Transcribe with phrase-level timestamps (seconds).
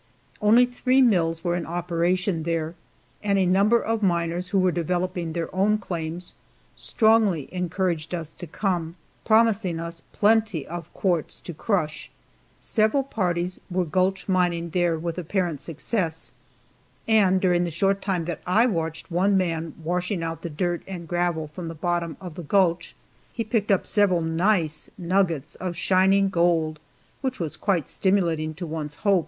[0.41, 2.73] Only three mills were in operation there,
[3.21, 6.33] and a number of miners who were developing their own claims
[6.75, 8.95] strongly encouraged us to come,
[9.25, 12.09] promising us plenty of quartz to crush.
[12.59, 16.31] Several parties were gulch mining there with apparent success,
[17.07, 21.07] and during the short time that I watched one man washing out the dirt and
[21.07, 22.95] gravel from the bottom of the gulch
[23.31, 26.79] he picked up several nice nuggets of shining gold,
[27.21, 29.19] which was quite stimulating to one's hopes.